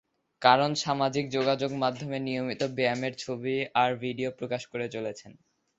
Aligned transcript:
কারণ, 0.41 0.69
সামাজিক 0.83 1.25
যোগাযোগমাধ্যমে 1.31 2.17
নিয়মিত 2.19 2.61
ব্যায়ামের 2.77 3.13
ছবি 3.17 3.53
আর 3.75 3.89
ভিডিও 4.03 4.29
প্রকাশ 4.39 4.61
করে 4.67 4.87
চলেছেন। 4.89 5.31